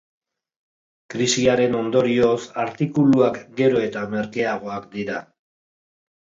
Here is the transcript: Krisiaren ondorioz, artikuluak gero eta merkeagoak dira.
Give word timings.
Krisiaren 1.13 1.77
ondorioz, 1.79 2.37
artikuluak 2.63 3.37
gero 3.61 3.85
eta 3.91 4.03
merkeagoak 4.15 4.89
dira. 4.99 5.21